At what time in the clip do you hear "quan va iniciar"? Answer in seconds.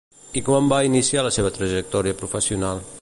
0.47-1.25